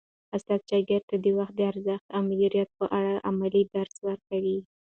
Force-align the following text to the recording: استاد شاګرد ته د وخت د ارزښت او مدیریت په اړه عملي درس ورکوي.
استاد 0.35 0.61
شاګرد 0.69 1.03
ته 1.09 1.15
د 1.23 1.27
وخت 1.37 1.53
د 1.57 1.61
ارزښت 1.71 2.05
او 2.15 2.21
مدیریت 2.31 2.69
په 2.79 2.85
اړه 2.97 3.13
عملي 3.29 3.61
درس 3.75 3.95
ورکوي. 4.07 4.57